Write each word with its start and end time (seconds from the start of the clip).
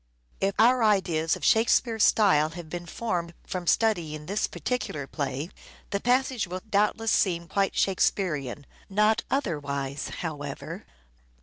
If 0.39 0.55
our 0.57 0.83
ideas 0.83 1.35
of 1.35 1.45
Shakespeare's 1.45 2.03
style 2.05 2.49
have 2.49 2.71
been 2.71 2.87
formed 2.87 3.35
from 3.45 3.67
studying 3.67 4.25
this 4.25 4.47
particular 4.47 5.05
play, 5.05 5.51
the 5.91 5.99
passage 5.99 6.47
will 6.47 6.63
doubtless 6.67 7.11
seem 7.11 7.47
quite 7.47 7.75
Shakespearean: 7.75 8.65
not 8.89 9.21
otherwise,, 9.29 10.07
however. 10.21 10.85